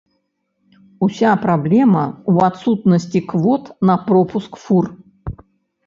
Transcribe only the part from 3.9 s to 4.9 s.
пропуск фур.